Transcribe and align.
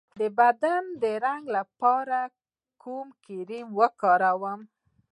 د 0.19 0.21
بدن 0.39 0.83
د 1.01 1.03
رنګ 1.25 1.43
لپاره 1.57 2.19
کوم 2.81 3.07
کریم 3.25 3.67
وکاروم؟ 3.79 4.59